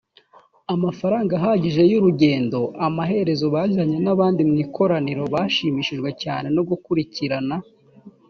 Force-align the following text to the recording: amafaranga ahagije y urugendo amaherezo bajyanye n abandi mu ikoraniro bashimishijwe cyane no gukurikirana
amafaranga 0.73 1.31
ahagije 1.39 1.81
y 1.91 1.93
urugendo 1.99 2.59
amaherezo 2.87 3.45
bajyanye 3.55 3.97
n 4.05 4.07
abandi 4.13 4.41
mu 4.49 4.55
ikoraniro 4.63 5.23
bashimishijwe 5.33 6.09
cyane 6.23 6.47
no 6.55 6.61
gukurikirana 6.69 7.55